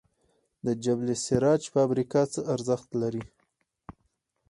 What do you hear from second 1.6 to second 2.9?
فابریکه څه ارزښت